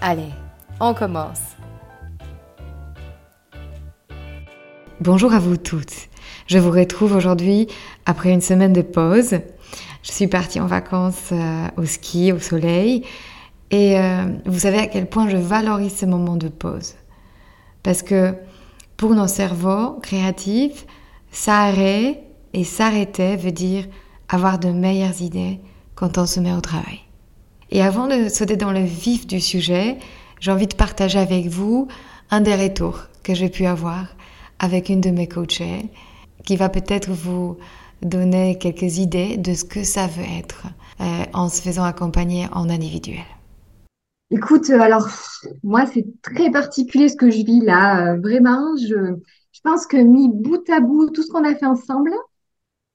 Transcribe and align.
Allez, 0.00 0.30
on 0.78 0.94
commence. 0.94 1.40
Bonjour 5.00 5.32
à 5.32 5.40
vous 5.40 5.56
toutes. 5.56 6.08
Je 6.46 6.58
vous 6.58 6.70
retrouve 6.70 7.16
aujourd'hui 7.16 7.66
après 8.06 8.30
une 8.30 8.40
semaine 8.40 8.72
de 8.72 8.82
pause. 8.82 9.40
Je 10.04 10.12
suis 10.12 10.28
partie 10.28 10.60
en 10.60 10.66
vacances 10.66 11.30
euh, 11.32 11.66
au 11.76 11.84
ski, 11.84 12.30
au 12.30 12.38
soleil. 12.38 13.04
Et 13.72 13.98
euh, 13.98 14.26
vous 14.46 14.60
savez 14.60 14.78
à 14.78 14.86
quel 14.86 15.08
point 15.08 15.28
je 15.28 15.36
valorise 15.36 15.96
ce 15.96 16.06
moment 16.06 16.36
de 16.36 16.48
pause. 16.48 16.94
Parce 17.82 18.02
que 18.02 18.34
pour 18.96 19.16
nos 19.16 19.26
cerveaux 19.26 19.98
créatifs, 20.00 20.86
s'arrêter 21.32 22.20
et 22.52 22.62
s'arrêter 22.62 23.34
veut 23.34 23.52
dire 23.52 23.84
avoir 24.28 24.60
de 24.60 24.68
meilleures 24.68 25.20
idées 25.20 25.58
quand 25.96 26.18
on 26.18 26.26
se 26.26 26.38
met 26.38 26.52
au 26.52 26.60
travail. 26.60 27.07
Et 27.70 27.82
avant 27.82 28.06
de 28.06 28.28
sauter 28.28 28.56
dans 28.56 28.72
le 28.72 28.84
vif 28.84 29.26
du 29.26 29.40
sujet, 29.40 29.98
j'ai 30.40 30.50
envie 30.50 30.66
de 30.66 30.74
partager 30.74 31.18
avec 31.18 31.46
vous 31.46 31.88
un 32.30 32.40
des 32.40 32.54
retours 32.54 33.02
que 33.22 33.34
j'ai 33.34 33.48
pu 33.48 33.66
avoir 33.66 34.06
avec 34.58 34.88
une 34.88 35.00
de 35.00 35.10
mes 35.10 35.28
coachées 35.28 35.90
qui 36.44 36.56
va 36.56 36.68
peut-être 36.68 37.10
vous 37.10 37.58
donner 38.02 38.56
quelques 38.58 38.98
idées 38.98 39.36
de 39.36 39.54
ce 39.54 39.64
que 39.64 39.82
ça 39.82 40.06
veut 40.06 40.24
être 40.38 40.66
euh, 41.00 41.24
en 41.34 41.48
se 41.48 41.60
faisant 41.60 41.84
accompagner 41.84 42.46
en 42.52 42.70
individuel. 42.70 43.24
Écoute, 44.30 44.70
euh, 44.70 44.80
alors 44.80 45.08
moi 45.62 45.86
c'est 45.86 46.06
très 46.22 46.50
particulier 46.50 47.08
ce 47.08 47.16
que 47.16 47.30
je 47.30 47.44
vis 47.44 47.60
là, 47.60 48.12
euh, 48.12 48.20
vraiment. 48.20 48.76
Je, 48.76 49.16
je 49.52 49.60
pense 49.62 49.86
que 49.86 49.96
mis 49.96 50.28
bout 50.28 50.68
à 50.70 50.80
bout 50.80 51.10
tout 51.10 51.22
ce 51.22 51.30
qu'on 51.30 51.44
a 51.44 51.54
fait 51.54 51.66
ensemble, 51.66 52.12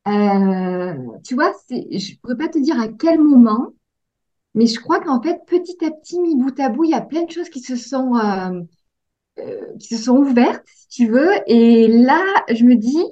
tu 0.06 1.36
vois, 1.36 1.54
je 1.70 2.16
pourrais 2.22 2.38
pas 2.38 2.50
te 2.50 2.60
dire 2.60 2.80
à 2.80 2.88
quel 2.88 3.20
moment, 3.22 3.70
mais 4.56 4.68
je 4.68 4.80
crois 4.80 5.00
qu'en 5.02 5.22
fait, 5.22 5.40
petit 5.48 5.84
à 5.86 5.92
petit, 5.92 6.20
mis 6.20 6.36
bout 6.36 6.58
à 6.60 6.70
bout, 6.70 6.84
il 6.86 6.92
y 6.92 6.94
a 6.94 7.02
plein 7.02 7.24
de 7.26 7.32
choses 7.32 7.50
qui 7.50 7.60
se 7.62 7.76
sont, 7.76 8.16
euh, 8.18 8.62
euh, 9.40 9.78
qui 9.80 9.96
se 9.96 10.04
sont 10.06 10.18
ouvertes, 10.18 10.66
si 10.68 10.88
tu 10.90 11.08
veux. 11.12 11.32
Et 11.48 11.88
là, 11.88 12.24
je 12.54 12.66
me 12.66 12.76
dis, 12.76 13.04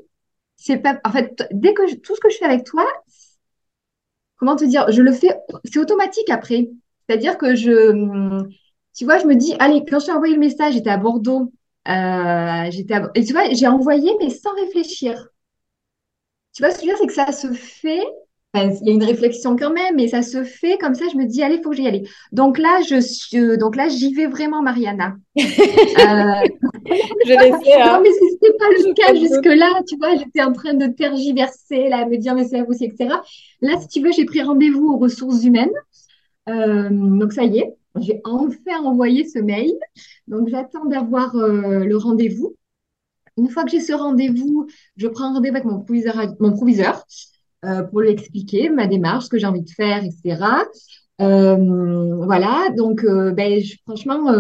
c'est 0.58 0.78
pas, 0.78 1.00
en 1.06 1.12
fait, 1.12 1.44
dès 1.52 1.74
que 1.74 1.96
tout 1.98 2.16
ce 2.16 2.22
que 2.22 2.30
je 2.30 2.38
fais 2.38 2.46
avec 2.46 2.66
toi, 2.66 2.86
comment 4.38 4.56
te 4.56 4.66
dire, 4.66 4.92
je 4.92 5.02
le 5.02 5.12
fais, 5.12 5.30
c'est 5.66 5.80
automatique 5.80 6.30
après. 6.30 6.70
C'est-à-dire 7.08 7.38
que 7.38 7.56
je, 7.56 8.44
tu 8.96 9.06
vois, 9.06 9.20
je 9.20 9.26
me 9.26 9.36
dis, 9.36 9.56
allez, 9.60 9.84
quand 9.90 10.00
je 10.00 10.06
t'ai 10.08 10.12
envoyé 10.12 10.34
le 10.34 10.40
message, 10.40 10.74
j'étais 10.74 10.90
à 10.90 10.98
Bordeaux, 10.98 11.52
euh, 11.88 12.72
j'étais 12.72 12.96
et 13.16 13.24
tu 13.26 13.34
vois, 13.34 13.50
j'ai 13.52 13.68
envoyé, 13.68 14.12
mais 14.20 14.30
sans 14.30 14.54
réfléchir. 14.56 15.28
Tu 16.54 16.64
vois, 16.64 16.72
ce 16.72 16.80
que 16.80 16.86
je 16.86 16.92
veux 16.92 16.98
dire, 16.98 17.00
c'est 17.00 17.08
que 17.08 17.14
ça 17.14 17.32
se 17.32 17.54
fait 17.54 18.04
il 18.54 18.88
y 18.88 18.90
a 18.90 18.94
une 18.94 19.04
réflexion 19.04 19.56
quand 19.56 19.72
même, 19.72 19.96
mais 19.96 20.10
ça 20.10 20.22
se 20.22 20.44
fait 20.44 20.78
comme 20.78 20.94
ça. 20.94 21.06
Je 21.12 21.18
me 21.18 21.26
dis, 21.26 21.42
allez, 21.42 21.62
faut 21.62 21.70
que 21.70 21.78
j'y 21.78 21.88
aille. 21.88 22.08
Donc 22.32 22.58
là, 22.58 22.82
je 22.88 23.00
suis, 23.00 23.38
euh, 23.38 23.56
donc 23.56 23.76
là, 23.76 23.88
j'y 23.88 24.14
vais 24.14 24.28
vraiment, 24.28 24.62
Mariana. 24.62 25.16
euh... 25.38 25.42
je 27.26 27.30
l'ai 27.30 27.64
fait. 27.64 27.82
Hein. 27.82 27.94
Non, 27.94 28.02
mais 28.04 28.10
c'était 28.12 28.58
pas 28.58 28.70
le 28.70 28.94
cas 28.94 29.16
jusque-là. 29.16 29.82
Tu 29.88 29.96
vois, 29.98 30.16
j'étais 30.18 30.42
en 30.42 30.52
train 30.52 30.74
de 30.74 30.88
tergiverser, 30.88 31.88
là, 31.88 32.00
à 32.00 32.06
me 32.06 32.18
dire, 32.18 32.36
mais 32.36 32.46
c'est 32.46 32.62
vous, 32.62 32.74
etc. 32.74 33.16
Là, 33.62 33.80
si 33.80 33.88
tu 33.88 34.02
veux, 34.02 34.12
j'ai 34.12 34.26
pris 34.26 34.42
rendez-vous 34.42 34.94
aux 34.94 34.98
ressources 34.98 35.44
humaines. 35.44 35.72
Euh, 36.50 36.90
donc 36.90 37.34
ça 37.34 37.44
y 37.44 37.60
est, 37.60 37.76
j'ai 38.00 38.22
enfin 38.24 38.84
envoyé 38.84 39.26
ce 39.28 39.40
mail. 39.40 39.74
Donc 40.28 40.50
j'attends 40.50 40.86
d'avoir 40.86 41.36
euh, 41.36 41.86
le 41.86 41.98
rendez-vous. 41.98 42.56
Une 43.38 43.50
fois 43.50 43.64
que 43.64 43.72
j'ai 43.72 43.80
ce 43.80 43.94
rendez-vous, 43.94 44.68
je 44.98 45.08
prends 45.08 45.34
rendez-vous 45.34 45.56
avec 45.56 45.66
mon 45.66 45.80
proviseur, 45.80 46.22
mon 46.40 46.52
proviseur 46.52 47.06
euh, 47.64 47.84
pour 47.84 48.02
lui 48.02 48.10
expliquer 48.10 48.70
ma 48.70 48.88
démarche, 48.88 49.26
ce 49.26 49.30
que 49.30 49.38
j'ai 49.38 49.46
envie 49.46 49.62
de 49.62 49.70
faire, 49.70 50.04
etc. 50.04 50.64
Euh, 51.22 52.16
voilà, 52.26 52.70
donc 52.76 53.04
euh, 53.04 53.32
ben, 53.32 53.62
franchement, 53.86 54.32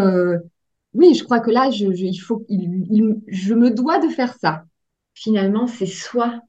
oui, 0.94 1.14
je 1.14 1.24
crois 1.24 1.40
que 1.40 1.52
là, 1.52 1.70
je, 1.72 1.86
il 1.86 2.18
faut, 2.18 2.46
je 2.50 3.54
me 3.54 3.70
dois 3.72 4.00
de 4.00 4.10
faire 4.10 4.34
ça. 4.36 4.66
Finalement, 5.14 5.68
c'est 5.68 5.86
soi. 5.86 6.42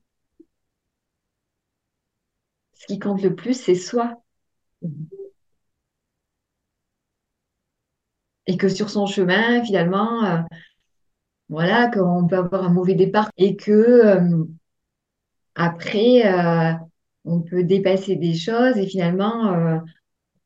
Ce 2.75 2.87
qui 2.87 2.99
compte 2.99 3.23
le 3.23 3.35
plus, 3.35 3.55
c'est 3.55 3.75
soi. 3.75 4.23
Et 8.47 8.57
que 8.57 8.69
sur 8.69 8.91
son 8.91 9.07
chemin, 9.07 9.65
finalement, 9.65 10.45
voilà, 11.49 11.89
qu'on 11.91 12.27
peut 12.27 12.37
avoir 12.37 12.65
un 12.65 12.71
mauvais 12.73 12.95
départ 12.95 13.31
et 13.37 13.57
que 13.57 14.47
après, 15.55 16.27
euh, 16.27 16.73
on 17.25 17.41
peut 17.41 17.65
dépasser 17.65 18.17
des 18.17 18.35
choses 18.35 18.77
et 18.79 18.87
finalement, 18.87 19.53
euh, 19.53 19.79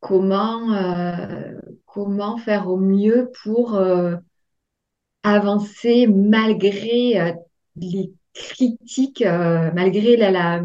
comment, 0.00 0.72
euh, 0.72 1.52
comment 1.84 2.36
faire 2.38 2.68
au 2.68 2.76
mieux 2.76 3.30
pour 3.42 3.80
avancer 5.22 6.06
malgré 6.06 7.34
les 7.76 8.12
critiques, 8.32 9.24
malgré 9.24 10.16
la, 10.16 10.62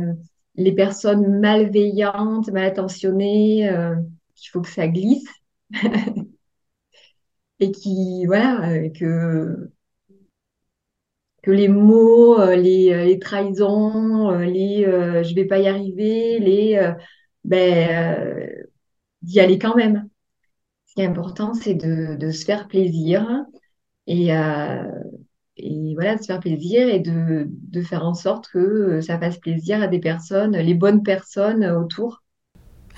les 0.56 0.72
personnes 0.74 1.40
malveillantes, 1.40 2.51
mal 2.51 2.66
intentionnées, 2.66 3.63
il 3.63 4.47
faut 4.51 4.62
que 4.62 4.69
ça 4.69 4.88
glisse. 4.88 5.28
et 7.59 7.72
qui, 7.72 8.25
voilà, 8.25 8.90
que 8.90 9.72
que 11.41 11.52
les 11.52 11.68
mots, 11.68 12.40
euh, 12.40 12.56
les, 12.56 12.91
euh, 12.91 13.06
les 13.06 13.19
trahisons, 13.19 14.31
euh, 14.31 14.46
les 14.46 14.84
je 14.84 15.35
vais 15.35 15.46
pas 15.46 15.59
y 15.59 15.68
arriver, 15.68 16.40
les 16.40 16.94
ben 17.44 18.47
d'y 19.22 19.40
aller 19.40 19.59
quand 19.59 19.75
même. 19.75 20.07
Ce 20.88 20.94
qui 20.96 21.01
est 21.01 21.06
important, 21.06 21.53
c'est 21.53 21.74
de, 21.74 22.31
se 22.31 22.46
faire 22.46 22.68
plaisir 22.68 23.46
et, 24.07 24.30
et 25.57 25.94
voilà, 25.94 26.16
de 26.16 26.22
se 26.22 26.25
faire 26.25 26.40
plaisir 26.40 26.88
et 26.88 27.00
de, 27.00 27.47
de 27.47 27.81
faire 27.81 28.06
en 28.06 28.13
sorte 28.13 28.47
que 28.50 29.00
ça 29.00 29.18
fasse 29.18 29.38
plaisir 29.38 29.81
à 29.81 29.88
des 29.88 30.00
personnes, 30.00 30.57
les 30.57 30.74
bonnes 30.74 31.03
personnes 31.03 31.66
autour. 31.66 32.24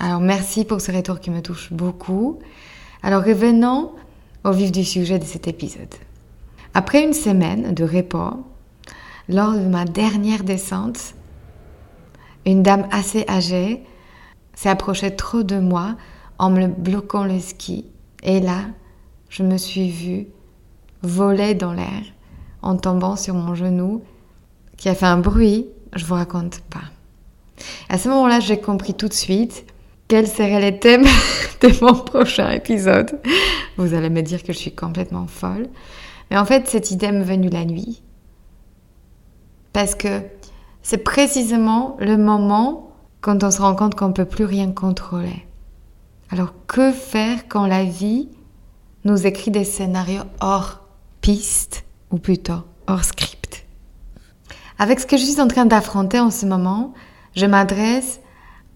Alors 0.00 0.20
merci 0.20 0.64
pour 0.64 0.80
ce 0.80 0.90
retour 0.90 1.20
qui 1.20 1.30
me 1.30 1.40
touche 1.40 1.72
beaucoup. 1.72 2.40
Alors 3.02 3.22
revenons 3.22 3.92
au 4.44 4.50
vif 4.50 4.72
du 4.72 4.84
sujet 4.84 5.18
de 5.18 5.24
cet 5.24 5.46
épisode. 5.46 5.94
Après 6.74 7.04
une 7.04 7.12
semaine 7.12 7.72
de 7.72 7.84
repos, 7.84 8.44
lors 9.28 9.52
de 9.52 9.60
ma 9.60 9.84
dernière 9.84 10.42
descente, 10.42 11.14
une 12.44 12.64
dame 12.64 12.88
assez 12.90 13.24
âgée 13.28 13.84
s'est 14.54 14.68
approchée 14.68 15.14
trop 15.14 15.44
de 15.44 15.60
moi 15.60 15.94
en 16.38 16.50
me 16.50 16.66
bloquant 16.66 17.24
le 17.24 17.38
ski. 17.38 17.86
Et 18.24 18.40
là, 18.40 18.62
je 19.28 19.44
me 19.44 19.56
suis 19.56 19.88
vue 19.88 20.26
voler 21.02 21.54
dans 21.54 21.72
l'air 21.72 22.02
en 22.60 22.76
tombant 22.76 23.14
sur 23.14 23.34
mon 23.34 23.54
genou 23.54 24.02
qui 24.76 24.88
a 24.88 24.94
fait 24.96 25.06
un 25.06 25.18
bruit, 25.18 25.66
je 25.94 26.04
vous 26.04 26.14
raconte 26.14 26.60
pas. 26.70 26.82
À 27.88 27.98
ce 27.98 28.08
moment-là, 28.08 28.40
j'ai 28.40 28.58
compris 28.58 28.94
tout 28.94 29.08
de 29.08 29.14
suite 29.14 29.64
quels 30.08 30.26
seraient 30.26 30.60
les 30.60 30.80
thèmes 30.80 31.04
de 31.60 31.84
mon 31.84 31.94
prochain 31.94 32.50
épisode. 32.50 33.20
Vous 33.76 33.94
allez 33.94 34.10
me 34.10 34.22
dire 34.22 34.42
que 34.42 34.52
je 34.52 34.58
suis 34.58 34.74
complètement 34.74 35.28
folle. 35.28 35.68
Mais 36.30 36.38
en 36.38 36.44
fait, 36.44 36.68
cette 36.68 36.90
idée 36.90 37.12
m'est 37.12 37.22
venue 37.22 37.48
la 37.48 37.64
nuit. 37.64 38.02
Parce 39.72 39.94
que 39.94 40.22
c'est 40.82 40.98
précisément 40.98 41.96
le 41.98 42.16
moment 42.16 42.92
quand 43.20 43.42
on 43.42 43.50
se 43.50 43.60
rend 43.60 43.74
compte 43.74 43.94
qu'on 43.94 44.08
ne 44.08 44.12
peut 44.12 44.24
plus 44.24 44.44
rien 44.44 44.70
contrôler. 44.70 45.46
Alors 46.30 46.52
que 46.66 46.92
faire 46.92 47.48
quand 47.48 47.66
la 47.66 47.84
vie 47.84 48.28
nous 49.04 49.26
écrit 49.26 49.50
des 49.50 49.64
scénarios 49.64 50.24
hors 50.40 50.80
piste, 51.20 51.84
ou 52.10 52.18
plutôt 52.18 52.62
hors 52.86 53.04
script? 53.04 53.64
Avec 54.78 55.00
ce 55.00 55.06
que 55.06 55.16
je 55.16 55.24
suis 55.24 55.40
en 55.40 55.48
train 55.48 55.66
d'affronter 55.66 56.20
en 56.20 56.30
ce 56.30 56.46
moment, 56.46 56.92
je 57.34 57.46
m'adresse 57.46 58.20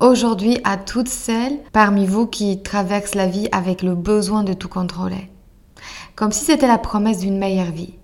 aujourd'hui 0.00 0.58
à 0.64 0.76
toutes 0.76 1.08
celles 1.08 1.58
parmi 1.72 2.06
vous 2.06 2.26
qui 2.26 2.62
traversent 2.62 3.14
la 3.14 3.26
vie 3.26 3.48
avec 3.52 3.82
le 3.82 3.94
besoin 3.94 4.44
de 4.44 4.52
tout 4.52 4.68
contrôler. 4.68 5.30
Comme 6.18 6.32
si 6.32 6.44
c'était 6.44 6.66
la 6.66 6.78
promesse 6.78 7.20
d'une 7.20 7.38
meilleure 7.38 7.70
vie. 7.70 7.94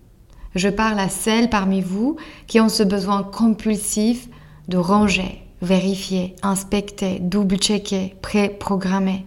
Je 0.55 0.69
parle 0.69 1.01
à 1.01 1.09
celles 1.09 1.51
parmi 1.51 1.81
vous 1.81 2.15
qui 2.47 2.61
ont 2.61 2.69
ce 2.69 2.85
besoin 2.85 3.25
compulsif 3.25 4.29
de 4.69 4.77
ranger, 4.77 5.45
vérifier, 5.63 6.37
inspecter, 6.41 7.19
double-checker, 7.19 8.15
pré-programmer 8.23 9.27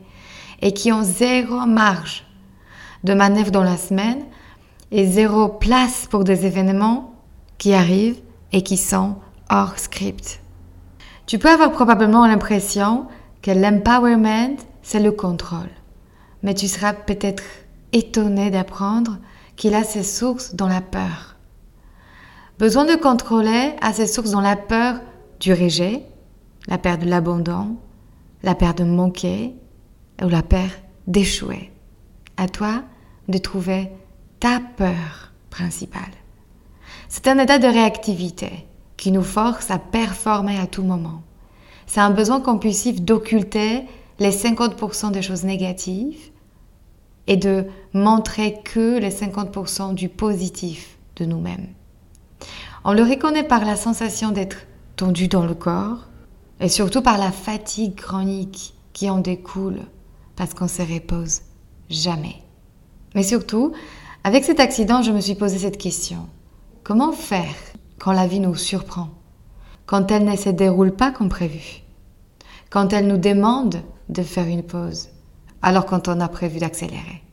et 0.62 0.72
qui 0.72 0.94
ont 0.94 1.04
zéro 1.04 1.66
marge 1.66 2.24
de 3.04 3.14
manœuvre 3.14 3.52
dans 3.52 3.62
la 3.62 3.76
semaine 3.76 4.24
et 4.92 5.06
zéro 5.06 5.50
place 5.50 6.08
pour 6.10 6.24
des 6.24 6.46
événements 6.46 7.14
qui 7.58 7.74
arrivent 7.74 8.22
et 8.54 8.62
qui 8.62 8.78
sont 8.78 9.18
hors 9.50 9.78
script. 9.78 10.40
Tu 11.26 11.40
peux 11.40 11.50
avoir 11.50 11.74
probablement 11.74 12.26
l'impression 12.26 13.08
que 13.42 13.52
l'empowerment, 13.52 14.56
c'est 14.82 15.02
le 15.02 15.12
contrôle. 15.12 15.72
Mais 16.42 16.54
tu 16.54 16.70
seras 16.70 16.94
peut-être 16.94 17.44
étonné 17.94 18.52
d'apprendre 18.52 19.18
qu'il 19.56 19.74
a 19.74 19.84
ses 19.84 20.04
sources 20.04 20.56
dans 20.56 20.68
la 20.68 20.82
peur. 20.82 21.36
Besoin 22.60 22.86
de 22.86 22.96
contrôler 22.96 23.74
a 23.82 23.94
ses 23.94 24.08
sources 24.08 24.32
dans 24.32 24.42
la 24.42 24.56
peur 24.56 25.00
du 25.40 25.54
rejet, 25.54 26.04
la 26.68 26.78
peur 26.78 26.98
de 26.98 27.06
l'abandon, 27.06 27.78
la 28.44 28.56
peur 28.56 28.74
de 28.74 28.84
manquer 28.84 29.54
ou 30.24 30.28
la 30.30 30.44
peur 30.44 30.70
d'échouer. 31.06 31.72
À 32.38 32.48
toi 32.48 32.84
de 33.28 33.38
trouver 33.38 33.92
ta 34.40 34.60
peur 34.78 35.34
principale. 35.50 36.02
C'est 37.10 37.28
un 37.28 37.40
état 37.40 37.60
de 37.60 37.68
réactivité 37.68 38.66
qui 38.96 39.12
nous 39.12 39.24
force 39.24 39.72
à 39.72 39.80
performer 39.80 40.60
à 40.60 40.68
tout 40.68 40.84
moment. 40.84 41.22
C'est 41.86 42.02
un 42.02 42.10
besoin 42.10 42.42
compulsif 42.42 43.02
d'occulter 43.02 43.84
les 44.20 44.32
50% 44.32 45.12
des 45.12 45.22
choses 45.22 45.44
négatives 45.44 46.32
et 47.28 47.38
de 47.38 47.66
montrer 47.94 48.60
que 48.64 48.98
les 48.98 49.10
50% 49.10 49.94
du 49.94 50.10
positif 50.10 50.98
de 51.18 51.26
nous-mêmes. 51.26 51.68
On 52.84 52.94
le 52.94 53.04
reconnaît 53.04 53.44
par 53.44 53.66
la 53.66 53.76
sensation 53.76 54.32
d'être 54.32 54.58
tendu 54.96 55.28
dans 55.28 55.46
le 55.46 55.54
corps 55.54 56.08
et 56.60 56.70
surtout 56.70 57.02
par 57.02 57.18
la 57.18 57.32
fatigue 57.32 57.96
chronique 57.96 58.74
qui 58.94 59.10
en 59.10 59.20
découle 59.20 59.82
parce 60.36 60.54
qu'on 60.54 60.68
se 60.68 60.82
repose 60.82 61.42
jamais. 61.90 62.42
Mais 63.16 63.24
surtout, 63.24 63.74
avec 64.24 64.44
cet 64.44 64.60
accident, 64.60 65.02
je 65.02 65.12
me 65.12 65.22
suis 65.22 65.36
posé 65.36 65.58
cette 65.58 65.78
question. 65.78 66.28
Comment 66.84 67.12
faire 67.12 67.56
quand 68.00 68.12
la 68.12 68.28
vie 68.28 68.40
nous 68.40 68.56
surprend? 68.56 69.10
Quand 69.86 70.12
elle 70.12 70.26
ne 70.26 70.36
se 70.36 70.50
déroule 70.50 70.92
pas 70.92 71.12
comme 71.12 71.30
prévu? 71.30 71.84
Quand 72.70 72.94
elle 72.94 73.08
nous 73.08 73.18
demande 73.18 73.82
de 74.10 74.24
faire 74.24 74.48
une 74.48 74.64
pause? 74.64 75.10
Alors 75.62 75.86
quand 75.86 76.08
on 76.08 76.20
a 76.20 76.28
prévu 76.28 76.60
d'accélérer 76.60 77.24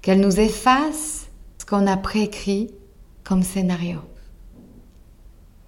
Qu'elle 0.00 0.20
nous 0.20 0.40
efface 0.40 1.28
ce 1.58 1.66
qu'on 1.66 1.86
a 1.86 1.96
préécrit 1.96 2.70
comme 3.24 3.42
scénario 3.42 4.00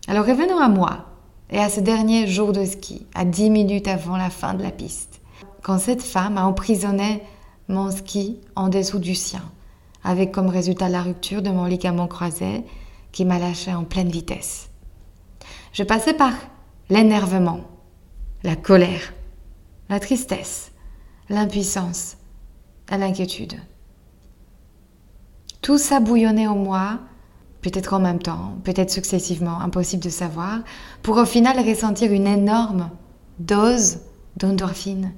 Alors 0.09 0.27
revenons 0.27 0.59
à 0.59 0.69
moi 0.69 1.07
et 1.51 1.59
à 1.59 1.69
ce 1.69 1.81
dernier 1.81 2.27
jour 2.27 2.53
de 2.53 2.65
ski, 2.65 3.07
à 3.15 3.25
10 3.25 3.51
minutes 3.51 3.89
avant 3.89 4.17
la 4.17 4.31
fin 4.31 4.55
de 4.55 4.63
la 4.63 4.71
piste, 4.71 5.21
quand 5.63 5.79
cette 5.79 6.03
femme 6.03 6.37
a 6.37 6.47
emprisonné 6.47 7.23
mon 7.69 7.91
ski 7.91 8.41
en 8.57 8.69
dessous 8.69 8.99
du 8.99 9.15
sien, 9.15 9.43
avec 10.03 10.33
comme 10.33 10.49
résultat 10.49 10.89
la 10.89 11.03
rupture 11.03 11.43
de 11.43 11.51
mon 11.51 11.65
ligament 11.65 12.09
croisé 12.09 12.65
qui 13.13 13.25
m'a 13.25 13.39
lâché 13.39 13.73
en 13.73 13.85
pleine 13.85 14.11
vitesse. 14.11 14.69
Je 15.73 15.83
passais 15.83 16.15
par 16.15 16.33
l'énervement, 16.91 17.61
la 18.43 18.57
colère, 18.57 19.15
la 19.89 20.01
tristesse, 20.01 20.73
l'impuissance 21.29 22.17
et 22.91 22.97
l'inquiétude. 22.97 23.55
Tout 25.63 25.79
ça 25.79 26.01
bouillonnait 26.01 26.47
en 26.47 26.57
moi, 26.57 26.99
peut-être 27.63 27.95
en 27.95 28.01
même 28.01 28.19
temps, 28.19 28.59
peut-être 28.65 28.91
successivement, 28.91 29.61
impossible 29.61 30.03
de 30.03 30.11
savoir, 30.11 30.61
pour 31.03 31.17
au 31.17 31.25
final 31.25 31.59
ressentir 31.59 32.13
une 32.13 32.27
énorme 32.27 32.91
dose 33.39 34.01
d'endorphine 34.37 35.13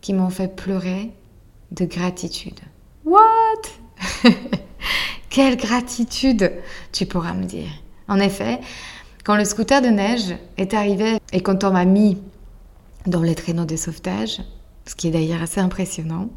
qui 0.00 0.12
m'ont 0.12 0.30
fait 0.30 0.54
pleurer 0.54 1.10
de 1.72 1.84
gratitude. 1.84 2.60
What? 3.04 3.62
Quelle 5.30 5.56
gratitude, 5.56 6.52
tu 6.92 7.06
pourras 7.06 7.32
me 7.32 7.44
dire. 7.44 7.70
En 8.08 8.18
effet, 8.18 8.60
quand 9.24 9.36
le 9.36 9.44
scooter 9.44 9.82
de 9.82 9.88
neige 9.88 10.36
est 10.56 10.74
arrivé 10.74 11.18
et 11.32 11.40
quand 11.40 11.64
on 11.64 11.70
m'a 11.70 11.84
mis 11.84 12.18
dans 13.06 13.22
les 13.22 13.34
traîneaux 13.34 13.64
de 13.64 13.76
sauvetage, 13.76 14.40
ce 14.90 14.96
qui 14.96 15.06
est 15.06 15.12
d'ailleurs 15.12 15.40
assez 15.40 15.60
impressionnant, 15.60 16.30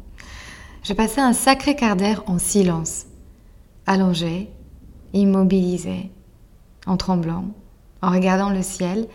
j'ai 0.84 0.94
passé 0.94 1.20
un 1.20 1.32
sacré 1.32 1.74
quart 1.74 1.96
d'heure 1.96 2.22
en 2.28 2.38
silence, 2.38 3.06
allongé, 3.84 4.48
immobilisé, 5.12 6.12
en 6.86 6.96
tremblant, 6.96 7.46
en 8.00 8.12
regardant 8.12 8.50
le 8.50 8.62
ciel 8.62 9.08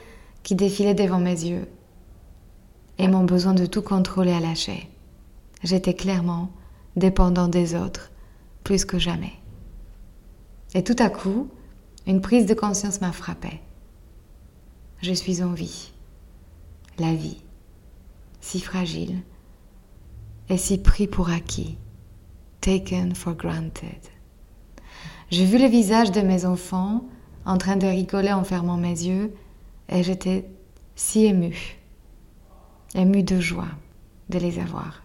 qui 0.44 0.56
défilait 0.56 0.94
devant 0.94 1.20
mes 1.20 1.46
yeux 1.46 1.70
et 2.98 3.08
mon 3.08 3.24
besoin 3.24 3.54
de 3.54 3.66
tout 3.66 3.82
contrôler 3.82 4.34
à 4.34 4.42
lâcher. 4.42 4.90
J'étais 5.64 5.94
clairement 5.94 6.52
dépendant 6.98 7.48
des 7.48 7.76
autres 7.76 8.12
plus 8.66 8.84
que 8.84 9.00
jamais. 9.00 9.34
Et 10.74 10.84
tout 10.84 10.98
à 11.00 11.10
coup, 11.10 11.48
une 12.08 12.20
prise 12.20 12.46
de 12.46 12.54
conscience 12.54 13.00
m'a 13.00 13.14
frappé. 13.14 13.62
Je 15.02 15.14
suis 15.14 15.42
en 15.42 15.54
vie. 15.54 15.92
La 16.98 17.14
vie, 17.14 17.38
si 18.42 18.60
fragile 18.60 19.22
et 20.50 20.58
si 20.58 20.78
pris 20.78 21.08
pour 21.08 21.30
acquis, 21.30 21.78
taken 22.62 23.14
for 23.14 23.36
granted. 23.36 24.00
J'ai 25.30 25.46
vu 25.46 25.58
le 25.58 25.68
visage 25.68 26.12
de 26.12 26.22
mes 26.22 26.46
enfants 26.46 27.04
en 27.46 27.58
train 27.58 27.78
de 27.78 27.88
rigoler 27.88 28.34
en 28.34 28.44
fermant 28.44 28.78
mes 28.78 28.90
yeux 28.90 29.34
et 29.90 30.04
j'étais 30.04 30.50
si 30.96 31.26
émue, 31.26 31.78
émue 32.96 33.24
de 33.24 33.40
joie 33.40 33.70
de 34.30 34.40
les 34.40 34.60
avoir 34.60 35.04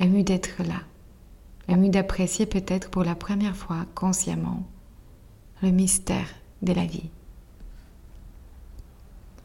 ému 0.00 0.22
d'être 0.22 0.62
là, 0.62 0.82
ému 1.68 1.90
d'apprécier 1.90 2.46
peut-être 2.46 2.90
pour 2.90 3.04
la 3.04 3.14
première 3.14 3.56
fois 3.56 3.86
consciemment 3.94 4.62
le 5.62 5.70
mystère 5.70 6.28
de 6.62 6.72
la 6.72 6.84
vie. 6.84 7.10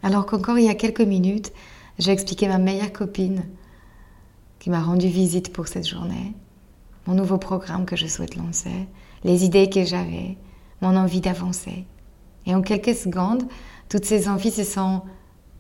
Alors 0.03 0.25
qu'encore 0.25 0.59
il 0.59 0.65
y 0.65 0.69
a 0.69 0.75
quelques 0.75 1.01
minutes, 1.01 1.51
j'ai 2.00 2.12
expliqué 2.12 2.47
ma 2.47 2.57
meilleure 2.57 2.93
copine 2.93 3.45
qui 4.59 4.69
m'a 4.69 4.81
rendu 4.81 5.07
visite 5.07 5.51
pour 5.51 5.67
cette 5.67 5.88
journée, 5.88 6.33
mon 7.05 7.13
nouveau 7.13 7.38
programme 7.38 7.85
que 7.85 7.95
je 7.95 8.07
souhaite 8.07 8.35
lancer, 8.35 8.88
les 9.23 9.43
idées 9.43 9.69
que 9.69 9.83
j'avais, 9.83 10.38
mon 10.81 10.95
envie 10.95 11.21
d'avancer. 11.21 11.85
Et 12.45 12.55
en 12.55 12.62
quelques 12.62 12.95
secondes, 12.95 13.43
toutes 13.89 14.05
ces 14.05 14.27
envies 14.27 14.51
se 14.51 14.63
sont 14.63 15.01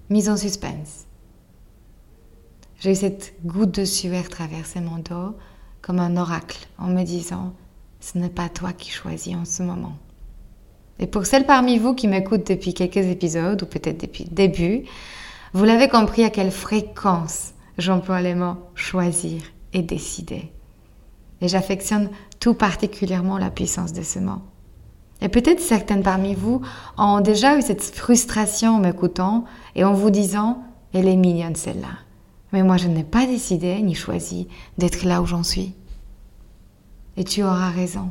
mises 0.09 0.29
en 0.29 0.37
suspense. 0.37 1.05
J'ai 2.79 2.91
eu 2.91 2.95
cette 2.95 3.33
goutte 3.45 3.79
de 3.79 3.85
sueur 3.85 4.27
traverser 4.27 4.81
mon 4.81 4.97
dos 4.97 5.35
comme 5.81 5.99
un 5.99 6.17
oracle 6.17 6.67
en 6.77 6.87
me 6.87 7.03
disant 7.03 7.53
ce 7.99 8.17
n'est 8.17 8.29
pas 8.29 8.49
toi 8.49 8.73
qui 8.73 8.89
choisis 8.91 9.35
en 9.35 9.45
ce 9.45 9.63
moment. 9.63 9.97
Et 10.99 11.07
pour 11.07 11.25
celles 11.25 11.45
parmi 11.45 11.77
vous 11.77 11.93
qui 11.93 12.07
m'écoutent 12.07 12.47
depuis 12.47 12.73
quelques 12.73 12.97
épisodes 12.97 13.61
ou 13.63 13.65
peut-être 13.65 14.01
depuis 14.01 14.25
le 14.25 14.35
début, 14.35 14.83
vous 15.53 15.65
l'avez 15.65 15.87
compris 15.87 16.23
à 16.23 16.31
quelle 16.31 16.51
fréquence 16.51 17.53
j'emploie 17.77 18.21
les 18.21 18.33
mots 18.33 18.57
choisir 18.73 19.41
et 19.73 19.83
décider. 19.83 20.51
Et 21.41 21.47
j'affectionne 21.47 22.09
tout 22.39 22.55
particulièrement 22.55 23.37
la 23.37 23.51
puissance 23.51 23.93
de 23.93 24.01
ce 24.01 24.19
mot. 24.19 24.41
Et 25.21 25.29
peut-être 25.29 25.61
certaines 25.61 26.03
parmi 26.03 26.33
vous 26.33 26.61
ont 26.97 27.21
déjà 27.21 27.57
eu 27.57 27.61
cette 27.61 27.83
frustration 27.83 28.75
en 28.75 28.79
m'écoutant 28.79 29.45
et 29.75 29.83
en 29.83 29.93
vous 29.93 30.09
disant 30.09 30.63
Elle 30.93 31.07
est 31.07 31.15
mignonne 31.15 31.55
celle-là. 31.55 31.99
Mais 32.51 32.63
moi, 32.63 32.77
je 32.77 32.87
n'ai 32.87 33.03
pas 33.03 33.25
décidé 33.25 33.81
ni 33.81 33.95
choisi 33.95 34.47
d'être 34.77 35.05
là 35.05 35.21
où 35.21 35.25
j'en 35.25 35.43
suis. 35.43 35.73
Et 37.15 37.23
tu 37.23 37.43
auras 37.43 37.69
raison. 37.69 38.09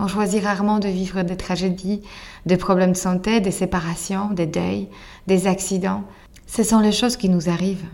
On 0.00 0.06
choisit 0.06 0.42
rarement 0.42 0.78
de 0.78 0.88
vivre 0.88 1.22
des 1.22 1.36
tragédies, 1.36 2.02
des 2.46 2.56
problèmes 2.56 2.92
de 2.92 2.96
santé, 2.96 3.40
des 3.40 3.50
séparations, 3.50 4.30
des 4.30 4.46
deuils, 4.46 4.88
des 5.26 5.48
accidents. 5.48 6.04
Ce 6.48 6.64
sont 6.64 6.80
les 6.80 6.92
choses 6.92 7.16
qui 7.16 7.28
nous 7.28 7.48
arrivent. 7.48 7.86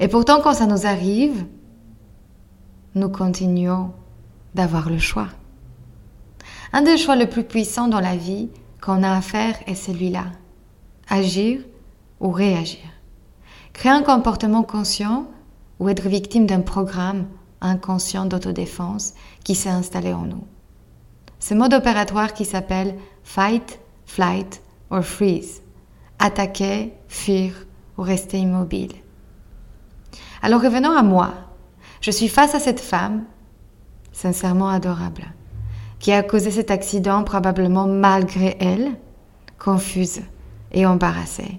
Et 0.00 0.08
pourtant, 0.08 0.40
quand 0.42 0.52
ça 0.52 0.66
nous 0.66 0.84
arrive, 0.84 1.46
nous 2.94 3.08
continuons 3.08 3.92
d'avoir 4.54 4.90
le 4.90 4.98
choix. 4.98 5.28
Un 6.74 6.82
des 6.82 6.98
choix 6.98 7.16
les 7.16 7.26
plus 7.26 7.44
puissants 7.44 7.88
dans 7.88 8.00
la 8.00 8.16
vie 8.16 8.50
qu'on 8.82 9.02
a 9.02 9.12
à 9.12 9.22
faire 9.22 9.54
est 9.66 9.76
celui-là. 9.76 10.24
Agir 11.08 11.60
ou 12.20 12.30
réagir. 12.30 12.82
Créer 13.72 13.92
un 13.92 14.02
comportement 14.02 14.64
conscient 14.64 15.26
ou 15.78 15.88
être 15.88 16.08
victime 16.08 16.46
d'un 16.46 16.60
programme 16.60 17.26
inconscient 17.60 18.26
d'autodéfense 18.26 19.14
qui 19.44 19.54
s'est 19.54 19.70
installé 19.70 20.12
en 20.12 20.22
nous. 20.22 20.44
Ce 21.38 21.54
mode 21.54 21.74
opératoire 21.74 22.34
qui 22.34 22.44
s'appelle 22.44 22.96
fight, 23.22 23.78
flight 24.04 24.62
or 24.90 25.04
freeze. 25.04 25.61
Attaquer, 26.24 26.92
fuir 27.08 27.52
ou 27.98 28.02
rester 28.02 28.38
immobile. 28.38 28.92
Alors 30.40 30.62
revenons 30.62 30.96
à 30.96 31.02
moi. 31.02 31.34
Je 32.00 32.12
suis 32.12 32.28
face 32.28 32.54
à 32.54 32.60
cette 32.60 32.78
femme, 32.78 33.24
sincèrement 34.12 34.68
adorable, 34.68 35.24
qui 35.98 36.12
a 36.12 36.22
causé 36.22 36.52
cet 36.52 36.70
accident 36.70 37.24
probablement 37.24 37.88
malgré 37.88 38.56
elle, 38.60 38.92
confuse 39.58 40.20
et 40.70 40.86
embarrassée. 40.86 41.58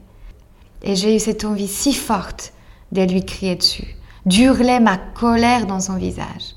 Et 0.81 0.95
j'ai 0.95 1.13
eu 1.13 1.19
cette 1.19 1.43
envie 1.43 1.67
si 1.67 1.91
forte 1.91 2.53
de 2.93 3.01
lui 3.01 3.25
crier 3.25 3.57
dessus, 3.57 3.97
d'hurler 4.25 4.79
ma 4.79 4.97
colère 4.97 5.65
dans 5.65 5.81
son 5.81 5.97
visage. 5.97 6.55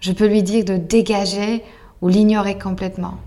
Je 0.00 0.12
peux 0.12 0.28
lui 0.28 0.42
dire 0.42 0.64
de 0.64 0.78
dégager 0.78 1.62
ou 2.00 2.08
l'ignorer 2.08 2.56
complètement. 2.56 3.18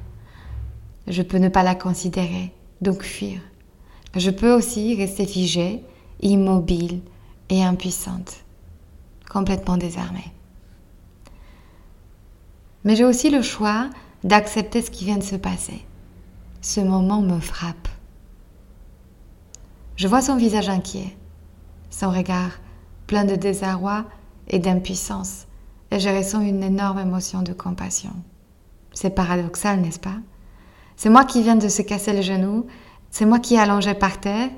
Je 1.06 1.22
peux 1.22 1.38
ne 1.38 1.50
pas 1.50 1.62
la 1.62 1.75
considérer, 1.75 2.51
donc 2.82 3.04
fuir. 3.04 3.40
Je 4.16 4.30
peux 4.30 4.54
aussi 4.54 4.96
rester 4.96 5.26
figée, 5.26 5.84
immobile 6.22 7.02
et 7.50 7.64
impuissante, 7.64 8.44
complètement 9.30 9.78
désarmée. 9.78 10.32
Mais 12.84 12.96
j'ai 12.96 13.06
aussi 13.06 13.30
le 13.30 13.42
choix 13.42 13.90
d'accepter 14.24 14.82
ce 14.82 14.92
qui 14.92 15.06
vient 15.06 15.18
de 15.18 15.24
se 15.24 15.36
passer. 15.36 15.86
Ce 16.62 16.80
moment 16.80 17.22
me 17.22 17.40
frappe. 17.40 17.88
Je 19.96 20.08
vois 20.08 20.22
son 20.22 20.38
visage 20.38 20.70
inquiet, 20.70 21.16
son 21.90 22.10
regard 22.12 22.52
plein 23.08 23.26
de 23.26 23.36
désarroi 23.36 24.06
et 24.48 24.60
d'impuissance, 24.60 25.48
et 25.92 26.00
je 26.00 26.10
ressens 26.10 26.42
une 26.42 26.64
énorme 26.64 27.00
émotion 27.00 27.42
de 27.42 27.54
compassion. 27.54 28.14
C'est 28.94 29.10
paradoxal, 29.10 29.82
n'est-ce 29.82 30.00
pas? 30.00 30.18
C'est 30.98 31.10
moi 31.10 31.24
qui 31.24 31.42
viens 31.42 31.56
de 31.56 31.70
se 31.70 31.82
casser 31.82 32.12
le 32.12 32.22
genou, 32.22 32.66
c'est 33.10 33.25
moi 33.25 33.39
qui 33.39 33.56
ai 33.56 33.60
allongé 33.60 33.94
par 33.94 34.20
terre, 34.20 34.50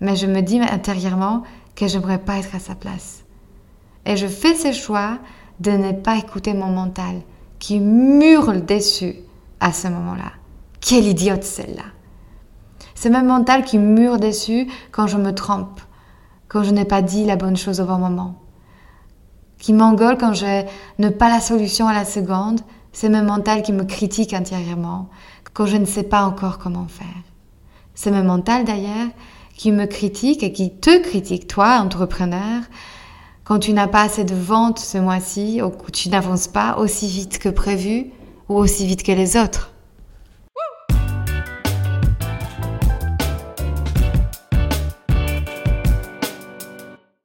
mais 0.00 0.16
je 0.16 0.26
me 0.26 0.40
dis 0.40 0.60
intérieurement 0.60 1.42
que 1.76 1.86
je 1.86 1.98
n'aimerais 1.98 2.18
pas 2.18 2.38
être 2.38 2.54
à 2.54 2.58
sa 2.58 2.74
place. 2.74 3.24
Et 4.06 4.16
je 4.16 4.26
fais 4.26 4.54
ce 4.54 4.72
choix 4.72 5.18
de 5.60 5.72
ne 5.72 5.92
pas 5.92 6.16
écouter 6.16 6.54
mon 6.54 6.68
mental 6.68 7.20
qui 7.58 7.80
murle 7.80 8.64
déçu 8.64 9.16
à 9.60 9.72
ce 9.72 9.88
moment-là. 9.88 10.32
Quelle 10.80 11.06
idiote 11.06 11.44
celle-là 11.44 11.84
c'est 13.00 13.10
même 13.10 13.28
mental 13.28 13.62
qui 13.62 13.78
mure 13.78 14.18
dessus 14.18 14.66
quand 14.90 15.06
je 15.06 15.18
me 15.18 15.32
trompe, 15.32 15.80
quand 16.48 16.64
je 16.64 16.72
n'ai 16.72 16.84
pas 16.84 17.00
dit 17.00 17.24
la 17.24 17.36
bonne 17.36 17.56
chose 17.56 17.80
au 17.80 17.84
bon 17.84 17.96
moment. 17.96 18.34
Qui 19.60 19.72
m'engueule 19.72 20.18
quand 20.18 20.32
je 20.32 20.64
n'ai 20.98 21.10
pas 21.12 21.28
la 21.28 21.38
solution 21.38 21.86
à 21.86 21.92
la 21.92 22.04
seconde. 22.04 22.60
C'est 23.00 23.08
même 23.08 23.26
mental 23.26 23.62
qui 23.62 23.72
me 23.72 23.84
critique 23.84 24.34
intérieurement 24.34 25.08
quand 25.54 25.66
je 25.66 25.76
ne 25.76 25.84
sais 25.84 26.02
pas 26.02 26.24
encore 26.24 26.58
comment 26.58 26.88
faire. 26.88 27.22
C'est 27.94 28.10
même 28.10 28.26
mental 28.26 28.64
d'ailleurs 28.64 29.10
qui 29.56 29.70
me 29.70 29.86
critique 29.86 30.42
et 30.42 30.52
qui 30.52 30.74
te 30.74 31.00
critique, 31.00 31.46
toi, 31.46 31.78
entrepreneur, 31.78 32.62
quand 33.44 33.60
tu 33.60 33.72
n'as 33.72 33.86
pas 33.86 34.02
assez 34.02 34.24
de 34.24 34.34
ventes 34.34 34.80
ce 34.80 34.98
mois-ci 34.98 35.62
ou 35.62 35.70
que 35.70 35.92
tu 35.92 36.08
n'avances 36.08 36.48
pas 36.48 36.76
aussi 36.76 37.06
vite 37.06 37.38
que 37.38 37.48
prévu 37.48 38.06
ou 38.48 38.56
aussi 38.56 38.84
vite 38.84 39.04
que 39.04 39.12
les 39.12 39.36
autres. 39.36 39.70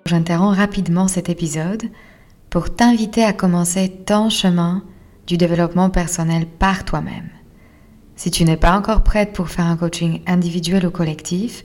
J'interromps 0.05 0.55
rapidement 0.55 1.07
cet 1.07 1.29
épisode 1.29 1.85
pour 2.51 2.75
t'inviter 2.75 3.23
à 3.23 3.33
commencer 3.33 3.89
ton 4.05 4.29
chemin 4.29 4.83
du 5.27 5.37
développement 5.37 5.89
personnel 5.89 6.45
par 6.45 6.85
toi-même. 6.85 7.29
Si 8.15 8.31
tu 8.31 8.43
n'es 8.45 8.57
pas 8.57 8.77
encore 8.77 9.03
prête 9.03 9.33
pour 9.33 9.49
faire 9.49 9.65
un 9.65 9.77
coaching 9.77 10.21
individuel 10.27 10.85
ou 10.85 10.91
collectif, 10.91 11.63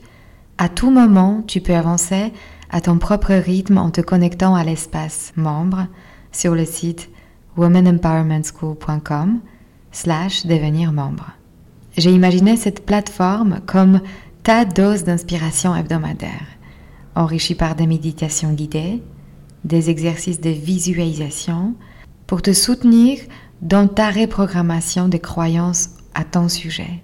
à 0.57 0.69
tout 0.69 0.89
moment, 0.89 1.43
tu 1.45 1.61
peux 1.61 1.75
avancer 1.75 2.33
à 2.69 2.81
ton 2.81 2.97
propre 2.97 3.33
rythme 3.33 3.77
en 3.77 3.91
te 3.91 4.01
connectant 4.01 4.55
à 4.55 4.63
l'espace 4.63 5.31
membre 5.35 5.87
sur 6.31 6.55
le 6.55 6.65
site 6.65 7.09
womanempowermentschool.com 7.57 9.39
slash 9.91 10.45
devenir 10.45 10.91
membre. 10.91 11.31
J'ai 11.97 12.11
imaginé 12.11 12.57
cette 12.57 12.85
plateforme 12.85 13.59
comme 13.65 14.01
ta 14.43 14.65
dose 14.65 15.03
d'inspiration 15.03 15.75
hebdomadaire 15.75 16.59
enrichi 17.15 17.55
par 17.55 17.75
des 17.75 17.87
méditations 17.87 18.53
guidées, 18.53 19.01
des 19.63 19.89
exercices 19.89 20.39
de 20.41 20.49
visualisation 20.49 21.75
pour 22.27 22.41
te 22.41 22.53
soutenir 22.53 23.19
dans 23.61 23.87
ta 23.87 24.09
reprogrammation 24.09 25.09
des 25.09 25.19
croyances 25.19 25.89
à 26.13 26.23
ton 26.23 26.47
sujet, 26.47 27.01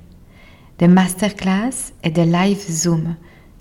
des 0.79 0.88
masterclass 0.88 1.93
et 2.03 2.09
des 2.09 2.25
live 2.25 2.63
Zoom 2.69 3.15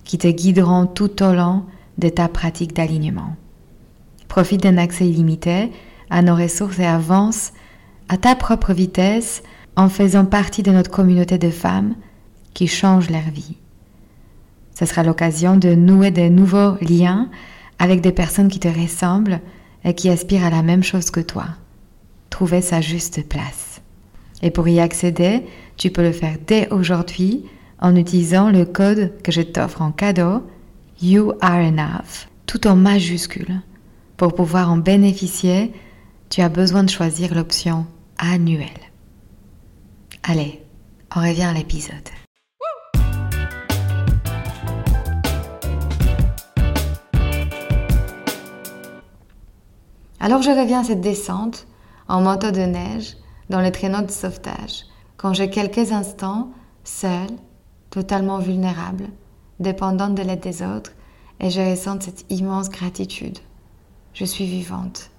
qui 0.04 0.18
te 0.18 0.28
guideront 0.28 0.86
tout 0.86 1.22
au 1.22 1.32
long 1.32 1.64
de 1.98 2.08
ta 2.08 2.28
pratique 2.28 2.74
d'alignement. 2.74 3.36
Profite 4.28 4.62
d'un 4.62 4.78
accès 4.78 5.08
illimité 5.08 5.72
à 6.10 6.22
nos 6.22 6.36
ressources 6.36 6.78
et 6.78 6.86
avance 6.86 7.52
à 8.08 8.16
ta 8.16 8.36
propre 8.36 8.72
vitesse 8.72 9.42
en 9.76 9.88
faisant 9.88 10.24
partie 10.24 10.62
de 10.62 10.70
notre 10.70 10.90
communauté 10.90 11.38
de 11.38 11.50
femmes 11.50 11.94
qui 12.52 12.68
changent 12.68 13.10
leur 13.10 13.30
vie. 13.32 13.56
Ce 14.78 14.86
sera 14.86 15.02
l'occasion 15.02 15.56
de 15.56 15.74
nouer 15.74 16.10
de 16.10 16.28
nouveaux 16.28 16.76
liens 16.80 17.28
avec 17.78 18.00
des 18.00 18.12
personnes 18.12 18.48
qui 18.48 18.60
te 18.60 18.68
ressemblent 18.68 19.40
et 19.84 19.94
qui 19.94 20.08
aspirent 20.08 20.44
à 20.44 20.50
la 20.50 20.62
même 20.62 20.82
chose 20.82 21.10
que 21.10 21.20
toi. 21.20 21.46
Trouver 22.34 22.62
sa 22.62 22.80
juste 22.80 23.28
place. 23.28 23.80
Et 24.42 24.50
pour 24.50 24.66
y 24.66 24.80
accéder, 24.80 25.44
tu 25.76 25.90
peux 25.90 26.02
le 26.02 26.10
faire 26.10 26.36
dès 26.44 26.68
aujourd'hui 26.72 27.44
en 27.78 27.94
utilisant 27.94 28.50
le 28.50 28.64
code 28.64 29.12
que 29.22 29.30
je 29.30 29.40
t'offre 29.40 29.82
en 29.82 29.92
cadeau, 29.92 30.42
You 31.00 31.34
Are 31.40 31.60
Enough, 31.60 32.26
tout 32.46 32.66
en 32.66 32.74
majuscule. 32.74 33.62
Pour 34.16 34.34
pouvoir 34.34 34.68
en 34.72 34.78
bénéficier, 34.78 35.72
tu 36.28 36.40
as 36.40 36.48
besoin 36.48 36.82
de 36.82 36.90
choisir 36.90 37.36
l'option 37.36 37.86
annuelle. 38.18 38.68
Allez, 40.24 40.60
on 41.14 41.20
revient 41.20 41.44
à 41.44 41.52
l'épisode. 41.52 41.94
Alors 50.18 50.42
je 50.42 50.50
reviens 50.50 50.80
à 50.80 50.84
cette 50.84 51.00
descente 51.00 51.68
en 52.08 52.20
manteau 52.20 52.50
de 52.50 52.60
neige 52.60 53.16
dans 53.50 53.60
le 53.60 53.70
traîneau 53.70 54.02
de 54.02 54.10
sauvetage, 54.10 54.84
quand 55.16 55.32
j'ai 55.32 55.50
quelques 55.50 55.92
instants, 55.92 56.50
seule, 56.84 57.30
totalement 57.90 58.38
vulnérable, 58.38 59.08
dépendante 59.60 60.14
de 60.14 60.22
l'aide 60.22 60.40
des 60.40 60.62
autres, 60.62 60.92
et 61.40 61.50
je 61.50 61.60
ressens 61.60 62.00
cette 62.00 62.30
immense 62.30 62.70
gratitude. 62.70 63.38
Je 64.12 64.24
suis 64.24 64.46
vivante. 64.46 65.10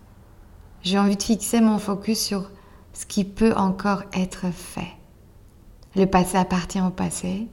J'ai 0.84 1.00
envie 1.00 1.18
de 1.18 1.24
fixer 1.24 1.62
mon 1.62 1.80
focus 1.80 2.20
sur 2.20 2.50
ce 2.94 3.06
qui 3.06 3.26
peut 3.26 3.54
encore 3.56 4.04
être 4.14 4.52
fait. 4.52 4.94
Le 5.96 6.06
passé 6.06 6.38
appartient 6.38 6.82
au 6.82 6.90
passé. 6.90 7.48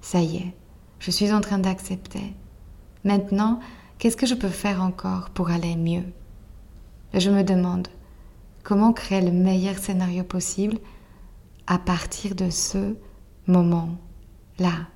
Ça 0.00 0.20
y 0.20 0.36
est, 0.36 0.54
je 0.98 1.10
suis 1.10 1.32
en 1.32 1.40
train 1.40 1.58
d'accepter. 1.58 2.34
Maintenant, 3.04 3.60
qu'est-ce 3.98 4.16
que 4.16 4.26
je 4.26 4.34
peux 4.34 4.48
faire 4.48 4.82
encore 4.82 5.30
pour 5.30 5.50
aller 5.50 5.76
mieux? 5.76 6.04
Je 7.14 7.30
me 7.30 7.44
demande 7.44 7.88
comment 8.64 8.92
créer 8.92 9.20
le 9.20 9.30
meilleur 9.30 9.78
scénario 9.78 10.24
possible 10.24 10.78
à 11.66 11.78
partir 11.78 12.34
de 12.34 12.50
ce 12.50 12.96
moment-là. 13.46 14.88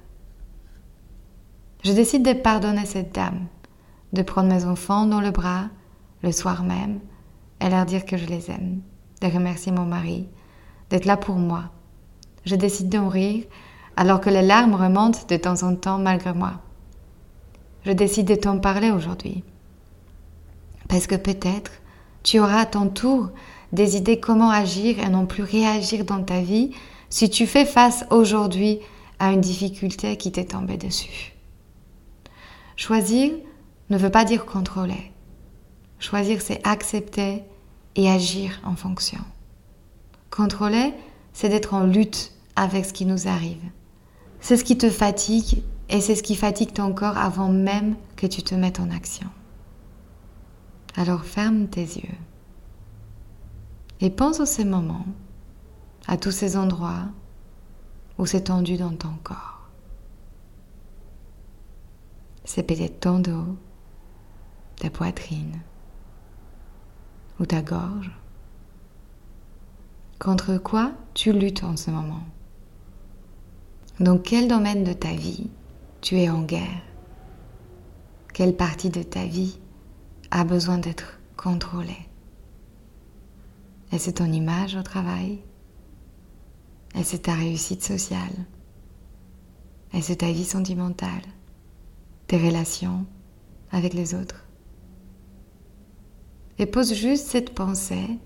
Je 1.85 1.93
décide 1.93 2.25
de 2.25 2.33
pardonner 2.33 2.87
cette 2.87 3.15
dame, 3.15 3.47
de 4.13 4.23
prendre 4.23 4.53
mes 4.53 4.65
enfants 4.65 5.07
dans 5.07 5.21
le 5.21 5.31
bras 5.31 5.67
le 6.23 6.33
soir 6.33 6.65
même 6.65 6.99
et 7.61 7.69
leur 7.69 7.85
dire 7.85 8.05
que 8.05 8.17
je 8.17 8.27
les 8.27 8.51
aime, 8.51 8.81
de 9.21 9.29
remercier 9.29 9.71
mon 9.71 9.85
mari, 9.85 10.27
d'être 10.91 11.05
là 11.05 11.17
pour 11.17 11.37
moi. 11.37 11.65
Je 12.45 12.57
décide 12.57 12.89
d'en 12.89 13.09
rire 13.09 13.45
alors 13.97 14.21
que 14.21 14.31
les 14.31 14.43
larmes 14.43 14.75
remontent 14.75 15.27
de 15.29 15.37
temps 15.37 15.63
en 15.63 15.77
temps 15.77 15.99
malgré 15.99 16.33
moi. 16.33 16.55
Je 17.85 17.93
décide 17.93 18.27
de 18.27 18.35
t'en 18.35 18.59
parler 18.59 18.91
aujourd'hui. 18.91 19.45
Parce 20.89 21.07
que 21.07 21.17
peut-être 21.17 21.71
tu 22.23 22.41
auras 22.41 22.61
à 22.61 22.67
ton 22.67 22.89
tour 22.89 23.31
des 23.73 23.97
idées 23.97 24.21
comment 24.21 24.51
agir 24.51 24.99
et 24.99 25.09
non 25.09 25.27
plus 25.27 25.43
réagir 25.43 26.05
dans 26.05 26.23
ta 26.23 26.41
vie 26.41 26.71
si 27.11 27.31
tu 27.31 27.47
fais 27.47 27.65
face 27.65 28.05
aujourd'hui 28.11 28.81
à 29.19 29.33
une 29.33 29.41
difficulté 29.41 30.17
qui 30.17 30.33
t'est 30.33 30.47
tombée 30.47 30.77
dessus. 30.77 31.35
Choisir 32.77 33.33
ne 33.91 33.99
veut 33.99 34.11
pas 34.11 34.25
dire 34.25 34.47
contrôler. 34.47 35.13
Choisir, 35.99 36.41
c'est 36.41 36.61
accepter 36.67 37.43
et 37.97 38.09
agir 38.09 38.61
en 38.65 38.77
fonction. 38.77 39.19
Contrôler, 40.31 40.95
c'est 41.33 41.49
d'être 41.49 41.75
en 41.75 41.85
lutte 41.85 42.33
avec 42.55 42.85
ce 42.85 42.93
qui 42.93 43.05
nous 43.05 43.27
arrive. 43.27 43.63
C'est 44.41 44.57
ce 44.57 44.65
qui 44.65 44.79
te 44.79 44.91
fatigue 44.91 45.63
et 45.89 46.01
c'est 46.01 46.15
ce 46.15 46.23
qui 46.23 46.37
fatigue 46.37 46.73
ton 46.73 46.93
corps 46.93 47.19
avant 47.19 47.49
même 47.49 47.97
que 48.17 48.27
tu 48.27 48.43
te 48.43 48.55
mettes 48.55 48.79
en 48.79 48.91
action. 48.91 49.29
Alors 50.97 51.25
ferme 51.25 51.67
tes 51.67 51.83
yeux 51.83 52.17
et 54.01 54.11
pense 54.11 54.41
à 54.41 54.47
ces 54.47 54.65
moments, 54.65 55.07
à 56.07 56.17
tous 56.17 56.31
ces 56.31 56.57
endroits 56.57 57.07
où 58.19 58.27
c'est 58.27 58.45
tendu 58.45 58.77
dans 58.77 58.95
ton 58.95 59.15
corps. 59.23 59.69
C'est 62.45 62.63
peut-être 62.63 63.01
ton 63.01 63.19
dos, 63.19 63.57
ta 64.77 64.91
poitrine 64.91 65.61
ou 67.39 67.47
ta 67.47 67.63
gorge. 67.63 68.11
Contre 70.19 70.57
quoi 70.59 70.93
tu 71.15 71.33
luttes 71.33 71.63
en 71.63 71.77
ce 71.77 71.91
moment? 71.91 72.23
Dans 74.01 74.19
quel 74.19 74.49
domaine 74.49 74.83
de 74.83 74.93
ta 74.93 75.13
vie 75.13 75.51
tu 76.01 76.19
es 76.19 76.31
en 76.31 76.43
guerre? 76.43 76.83
Quelle 78.33 78.57
partie 78.57 78.91
de 78.91 79.03
ta 79.03 79.25
vie 79.25 79.59
a 80.31 80.45
besoin 80.45 80.79
d'être 80.79 81.21
contrôlée? 81.37 82.08
Est-ce 83.91 84.11
ton 84.11 84.31
image 84.31 84.77
au 84.77 84.83
travail? 84.83 85.41
Est-ce 86.95 87.17
ta 87.17 87.35
réussite 87.35 87.83
sociale? 87.83 88.47
Est-ce 89.93 90.13
ta 90.13 90.31
vie 90.31 90.45
sentimentale? 90.45 91.23
Tes 92.27 92.37
relations 92.37 93.07
avec 93.73 93.95
les 93.95 94.15
autres? 94.15 94.45
Et 96.59 96.67
pose 96.67 96.93
juste 96.93 97.29
cette 97.29 97.55
pensée. 97.55 98.19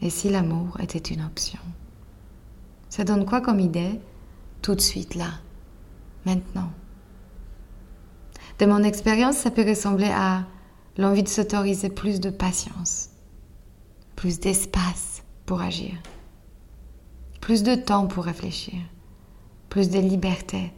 Et 0.00 0.10
si 0.10 0.30
l'amour 0.30 0.80
était 0.80 0.98
une 0.98 1.22
option? 1.22 1.60
Ça 2.88 3.04
donne 3.04 3.26
quoi 3.26 3.40
comme 3.40 3.60
idée? 3.60 4.00
Tout 4.62 4.74
de 4.74 4.80
suite 4.80 5.14
là, 5.14 5.30
maintenant. 6.24 6.70
De 8.58 8.64
mon 8.64 8.82
expérience, 8.82 9.36
ça 9.36 9.50
peut 9.50 9.68
ressembler 9.68 10.10
à 10.10 10.46
l'envie 10.96 11.22
de 11.22 11.28
s'autoriser 11.28 11.90
plus 11.90 12.20
de 12.20 12.30
patience, 12.30 13.10
plus 14.16 14.40
d'espace 14.40 15.22
pour 15.44 15.60
agir, 15.60 15.92
plus 17.40 17.62
de 17.62 17.74
temps 17.74 18.06
pour 18.06 18.24
réfléchir, 18.24 18.78
plus 19.68 19.90
de 19.90 20.00
liberté, 20.00 20.72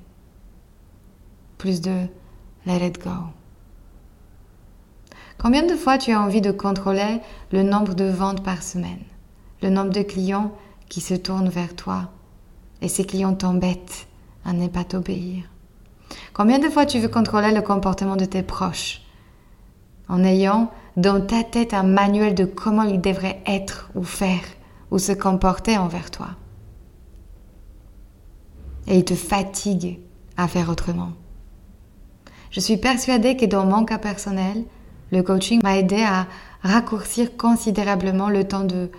plus 1.57 1.80
de 1.80 2.07
let 2.66 2.87
it 2.87 3.02
go. 3.02 3.11
Combien 5.38 5.64
de 5.64 5.76
fois 5.76 5.99
tu 5.99 6.12
as 6.12 6.21
envie 6.21 6.40
de 6.40 6.50
contrôler 6.50 7.21
le 7.52 7.62
nombre 7.62 7.95
de 7.95 8.04
ventes 8.04 8.42
par 8.42 8.62
semaine, 8.62 9.04
le 9.62 9.71
nombre 9.71 9.90
de 9.90 10.02
clients 10.02 10.52
qui 10.88 11.00
se 11.00 11.14
tournent 11.14 11.49
vers 11.49 11.76
toi 11.76 12.11
et 12.83 12.88
ces 12.88 13.04
clients 13.04 13.35
t'embêtent 13.35 14.09
à 14.45 14.52
ne 14.52 14.66
pas 14.66 14.85
t'obéir? 14.85 15.45
Combien 16.33 16.59
de 16.59 16.68
fois 16.68 16.87
tu 16.87 16.99
veux 16.99 17.09
contrôler 17.09 17.52
le 17.52 17.62
comportement 17.62 18.16
de 18.16 18.25
tes 18.25 18.42
proches 18.42 19.02
en 20.09 20.25
ayant 20.25 20.73
dans 20.98 21.24
ta 21.24 21.44
tête 21.44 21.74
un 21.74 21.84
manuel 21.84 22.34
de 22.34 22.44
comment 22.44 22.82
ils 22.82 23.00
devraient 23.00 23.40
être 23.46 23.88
ou 23.94 24.02
faire 24.02 24.42
ou 24.90 24.98
se 24.98 25.12
comporter 25.12 25.78
envers 25.78 26.10
toi 26.10 26.30
Et 28.88 28.98
ils 28.98 29.04
te 29.04 29.14
fatiguent 29.14 30.00
à 30.36 30.48
faire 30.48 30.68
autrement. 30.68 31.12
Je 32.50 32.58
suis 32.58 32.78
persuadée 32.78 33.36
que 33.36 33.46
dans 33.46 33.64
mon 33.64 33.84
cas 33.84 33.98
personnel, 33.98 34.64
le 35.12 35.22
coaching 35.22 35.60
m'a 35.62 35.78
aidé 35.78 36.02
à 36.02 36.26
raccourcir 36.62 37.36
considérablement 37.36 38.28
le 38.28 38.48
temps 38.48 38.64
de 38.64 38.90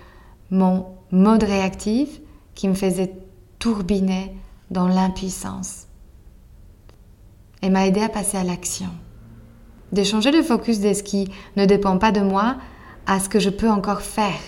mon 0.50 0.86
mode 1.12 1.42
réactif 1.42 2.20
qui 2.54 2.68
me 2.68 2.74
faisait 2.74 3.12
tourbiner 3.58 4.34
dans 4.70 4.88
l'impuissance. 4.88 5.86
Et 7.60 7.68
m'a 7.68 7.86
aidé 7.86 8.00
à 8.00 8.08
passer 8.08 8.38
à 8.38 8.44
l'action. 8.44 8.88
De 9.92 10.04
changer 10.04 10.30
le 10.30 10.42
focus 10.42 10.80
de 10.80 10.92
ce 10.92 11.02
ne 11.56 11.66
dépend 11.66 11.98
pas 11.98 12.12
de 12.12 12.20
moi 12.20 12.56
à 13.06 13.18
ce 13.18 13.28
que 13.28 13.40
je 13.40 13.50
peux 13.50 13.68
encore 13.68 14.02
faire. 14.02 14.40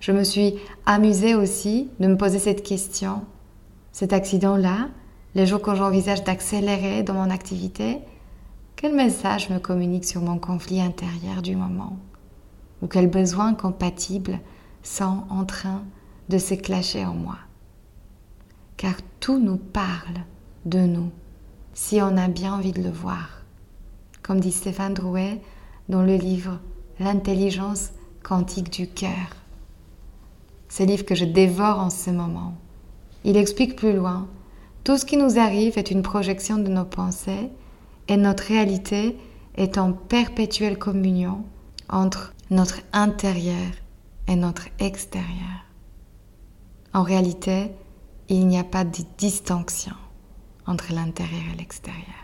Je 0.00 0.12
me 0.12 0.24
suis 0.24 0.54
amusée 0.86 1.34
aussi 1.34 1.90
de 2.00 2.08
me 2.08 2.16
poser 2.16 2.38
cette 2.38 2.62
question. 2.62 3.22
Cet 3.92 4.12
accident-là, 4.12 4.88
les 5.34 5.46
jours 5.46 5.60
quand 5.60 5.74
j'envisage 5.74 6.24
d'accélérer 6.24 7.02
dans 7.02 7.14
mon 7.14 7.30
activité, 7.30 7.98
quel 8.76 8.94
message 8.94 9.50
me 9.50 9.58
communique 9.58 10.04
sur 10.04 10.20
mon 10.20 10.38
conflit 10.38 10.80
intérieur 10.80 11.42
du 11.42 11.54
moment? 11.54 11.98
Ou 12.82 12.86
quels 12.86 13.08
besoins 13.08 13.54
compatibles 13.54 14.40
sont 14.82 15.24
en 15.30 15.44
train 15.44 15.82
de 16.28 16.38
se 16.38 16.54
clasher 16.54 17.04
en 17.04 17.14
moi? 17.14 17.38
Car 18.76 18.94
tout 19.20 19.38
nous 19.38 19.56
parle 19.58 20.20
de 20.64 20.80
nous, 20.80 21.10
si 21.72 22.00
on 22.02 22.16
a 22.16 22.28
bien 22.28 22.54
envie 22.54 22.72
de 22.72 22.82
le 22.82 22.90
voir. 22.90 23.43
Comme 24.24 24.40
dit 24.40 24.52
Stéphane 24.52 24.94
Drouet 24.94 25.40
dans 25.90 26.02
le 26.02 26.16
livre 26.16 26.58
L'intelligence 26.98 27.90
quantique 28.22 28.72
du 28.72 28.88
cœur. 28.88 29.36
Ce 30.70 30.82
livre 30.82 31.04
que 31.04 31.14
je 31.14 31.26
dévore 31.26 31.78
en 31.78 31.90
ce 31.90 32.08
moment. 32.08 32.54
Il 33.24 33.36
explique 33.36 33.76
plus 33.76 33.92
loin, 33.92 34.26
tout 34.82 34.96
ce 34.96 35.04
qui 35.04 35.18
nous 35.18 35.38
arrive 35.38 35.76
est 35.76 35.90
une 35.90 36.00
projection 36.00 36.56
de 36.56 36.68
nos 36.68 36.86
pensées 36.86 37.50
et 38.08 38.16
notre 38.16 38.44
réalité 38.44 39.16
est 39.56 39.76
en 39.76 39.92
perpétuelle 39.92 40.78
communion 40.78 41.44
entre 41.90 42.32
notre 42.50 42.80
intérieur 42.94 43.72
et 44.26 44.36
notre 44.36 44.68
extérieur. 44.78 45.66
En 46.94 47.02
réalité, 47.02 47.72
il 48.30 48.46
n'y 48.46 48.58
a 48.58 48.64
pas 48.64 48.84
de 48.84 49.02
distinction 49.18 49.94
entre 50.66 50.94
l'intérieur 50.94 51.42
et 51.52 51.58
l'extérieur. 51.58 52.23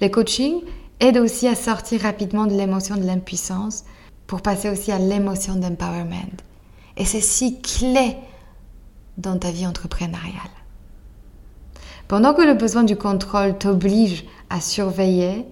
Le 0.00 0.08
coaching 0.08 0.60
aide 1.00 1.18
aussi 1.18 1.48
à 1.48 1.54
sortir 1.54 2.02
rapidement 2.02 2.46
de 2.46 2.54
l'émotion 2.54 2.96
de 2.96 3.04
l'impuissance 3.04 3.84
pour 4.26 4.42
passer 4.42 4.70
aussi 4.70 4.92
à 4.92 4.98
l'émotion 4.98 5.56
d'empowerment. 5.56 6.36
Et 6.96 7.04
c'est 7.04 7.20
si 7.20 7.60
clé 7.60 8.16
dans 9.18 9.38
ta 9.38 9.50
vie 9.50 9.66
entrepreneuriale. 9.66 10.32
Pendant 12.08 12.34
que 12.34 12.42
le 12.42 12.54
besoin 12.54 12.84
du 12.84 12.96
contrôle 12.96 13.56
t'oblige 13.58 14.24
à 14.50 14.60
surveiller 14.60 15.46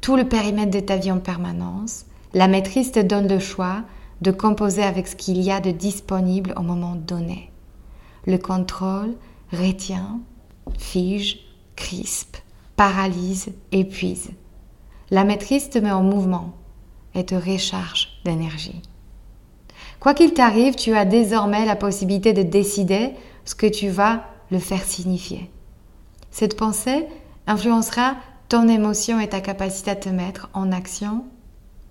tout 0.00 0.16
le 0.16 0.28
périmètre 0.28 0.70
de 0.70 0.80
ta 0.80 0.96
vie 0.96 1.12
en 1.12 1.18
permanence, 1.18 2.06
la 2.34 2.48
maîtrise 2.48 2.92
te 2.92 3.00
donne 3.00 3.28
le 3.28 3.38
choix 3.38 3.82
de 4.20 4.30
composer 4.30 4.82
avec 4.82 5.06
ce 5.06 5.16
qu'il 5.16 5.40
y 5.42 5.50
a 5.50 5.60
de 5.60 5.70
disponible 5.70 6.54
au 6.56 6.62
moment 6.62 6.96
donné. 6.96 7.50
Le 8.26 8.38
contrôle 8.38 9.14
retient, 9.52 10.20
fige, 10.78 11.38
crispe, 11.76 12.36
paralyse, 12.78 13.50
épuise. 13.72 14.30
La 15.10 15.24
maîtrise 15.24 15.68
te 15.68 15.78
met 15.78 15.90
en 15.90 16.04
mouvement 16.04 16.54
et 17.14 17.26
te 17.26 17.34
recharge 17.34 18.20
d'énergie. 18.24 18.80
Quoi 19.98 20.14
qu'il 20.14 20.32
t'arrive, 20.32 20.76
tu 20.76 20.94
as 20.94 21.04
désormais 21.04 21.66
la 21.66 21.74
possibilité 21.74 22.32
de 22.32 22.44
décider 22.44 23.10
ce 23.44 23.56
que 23.56 23.66
tu 23.66 23.88
vas 23.88 24.24
le 24.52 24.60
faire 24.60 24.84
signifier. 24.84 25.50
Cette 26.30 26.56
pensée 26.56 27.06
influencera 27.48 28.14
ton 28.48 28.68
émotion 28.68 29.18
et 29.18 29.28
ta 29.28 29.40
capacité 29.40 29.90
à 29.90 29.96
te 29.96 30.08
mettre 30.08 30.48
en 30.54 30.70
action 30.70 31.24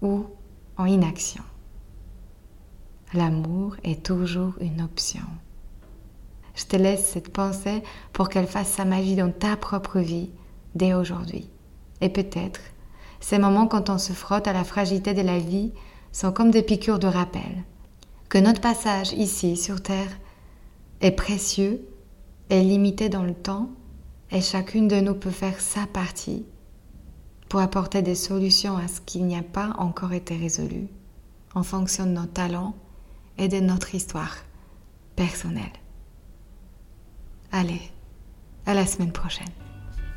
ou 0.01 0.25
en 0.77 0.85
inaction. 0.85 1.43
L'amour 3.13 3.75
est 3.83 4.05
toujours 4.05 4.53
une 4.61 4.81
option. 4.81 5.25
Je 6.55 6.63
te 6.63 6.77
laisse 6.77 7.05
cette 7.07 7.33
pensée 7.33 7.83
pour 8.13 8.29
qu'elle 8.29 8.47
fasse 8.47 8.69
sa 8.69 8.85
magie 8.85 9.15
dans 9.17 9.31
ta 9.31 9.57
propre 9.57 9.99
vie 9.99 10.29
dès 10.77 10.93
aujourd'hui. 10.93 11.49
Et 12.01 12.09
peut-être, 12.09 12.61
ces 13.19 13.39
moments 13.39 13.67
quand 13.67 13.89
on 13.89 13.97
se 13.97 14.13
frotte 14.13 14.47
à 14.47 14.53
la 14.53 14.63
fragilité 14.63 15.13
de 15.13 15.21
la 15.21 15.39
vie 15.39 15.73
sont 16.11 16.31
comme 16.31 16.51
des 16.51 16.63
piqûres 16.63 16.99
de 16.99 17.07
rappel. 17.07 17.63
Que 18.29 18.37
notre 18.37 18.61
passage 18.61 19.13
ici 19.13 19.57
sur 19.57 19.81
Terre 19.81 20.19
est 21.01 21.11
précieux, 21.11 21.87
est 22.49 22.61
limité 22.61 23.09
dans 23.09 23.23
le 23.23 23.33
temps 23.33 23.69
et 24.31 24.41
chacune 24.41 24.87
de 24.87 24.99
nous 24.99 25.15
peut 25.15 25.31
faire 25.31 25.59
sa 25.59 25.85
partie 25.87 26.45
pour 27.49 27.61
apporter 27.61 28.01
des 28.01 28.15
solutions 28.15 28.77
à 28.77 28.87
ce 28.87 29.01
qui 29.01 29.21
n'y 29.21 29.37
a 29.37 29.43
pas 29.43 29.73
encore 29.77 30.13
été 30.13 30.35
résolu 30.35 30.87
en 31.55 31.63
fonction 31.63 32.05
de 32.05 32.11
nos 32.11 32.25
talents 32.25 32.75
et 33.37 33.47
de 33.47 33.59
notre 33.59 33.95
histoire 33.95 34.35
personnelle. 35.15 35.63
Allez, 37.51 37.81
à 38.65 38.73
la 38.73 38.85
semaine 38.85 39.13
prochaine. 39.13 39.47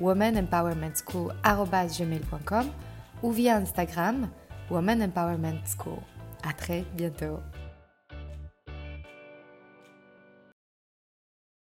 womanempowermentschool.com 0.00 2.70
ou 3.22 3.32
via 3.32 3.60
Instagram 3.60 4.28
Women 4.70 5.02
Empowerment 5.02 5.66
School. 5.66 5.98
À 6.42 6.52
très 6.52 6.84
bientôt. 6.96 7.40